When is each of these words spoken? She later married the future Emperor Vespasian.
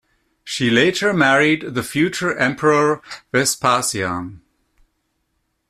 She 0.43 0.71
later 0.71 1.13
married 1.13 1.75
the 1.75 1.83
future 1.83 2.35
Emperor 2.35 3.03
Vespasian. 3.31 4.41